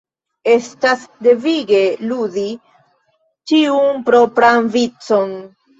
[0.53, 2.47] Estas devige ludi
[3.53, 5.43] ĉiun propran vicon.